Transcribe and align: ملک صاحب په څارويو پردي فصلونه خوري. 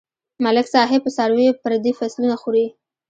ملک 0.43 0.67
صاحب 0.73 0.99
په 1.03 1.11
څارويو 1.15 1.57
پردي 1.61 1.91
فصلونه 1.99 2.35
خوري. 2.41 2.67